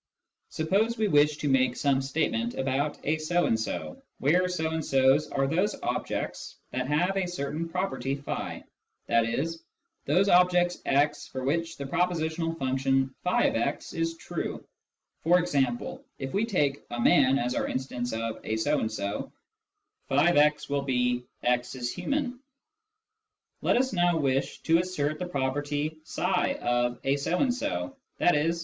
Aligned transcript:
Suppose 0.49 0.97
we 0.97 1.07
wish 1.07 1.37
to 1.37 1.47
make 1.47 1.75
some 1.75 2.01
statement 2.01 2.55
about" 2.55 2.97
a 3.03 3.19
so 3.19 3.45
and 3.45 3.59
so," 3.59 4.01
where" 4.17 4.47
so 4.49 4.71
and 4.71 4.83
so's" 4.83 5.29
are 5.29 5.45
those 5.45 5.75
objects 5.83 6.55
that 6.71 6.87
have 6.87 7.15
a 7.17 7.27
certain 7.27 7.69
property 7.69 8.19
i.e. 8.27 9.47
those 10.07 10.27
objects 10.27 10.79
x 10.87 11.27
for 11.27 11.43
which 11.43 11.77
the 11.77 11.85
propositional 11.85 12.57
function 12.57 13.13
x 13.27 13.93
is 13.93 14.17
true. 14.17 14.65
(E.g. 15.23 15.67
if 16.17 16.33
we 16.33 16.45
take" 16.45 16.81
a 16.89 16.99
man" 16.99 17.37
as 17.37 17.53
our 17.53 17.67
instance 17.67 18.11
of" 18.11 18.39
a 18.43 18.57
so 18.57 18.79
and 18.79 18.91
so," 18.91 19.31
<f>x 20.09 20.67
will 20.67 20.81
be" 20.81 21.25
x 21.43 21.75
is 21.75 21.91
human.") 21.93 22.39
Let 23.61 23.77
us 23.77 23.93
now 23.93 24.17
wish 24.17 24.61
to 24.63 24.79
assert 24.79 25.19
the 25.19 25.27
property 25.27 25.99
of" 26.17 26.97
a 27.03 27.17
so 27.17 27.37
and 27.37 27.53
so," 27.53 27.97
i.e. 28.19 28.51